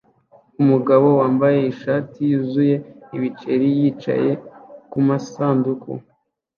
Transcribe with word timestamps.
Umugabo 0.61 1.07
wambaye 1.19 1.59
ishati 1.73 2.19
yuzuye 2.31 2.75
ibiceri 3.15 3.67
yicaye 3.77 4.31
kumasanduku 4.91 5.89